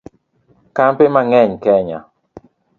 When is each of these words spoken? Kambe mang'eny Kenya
Kambe 0.75 1.05
mang'eny 1.13 1.53
Kenya 1.63 1.99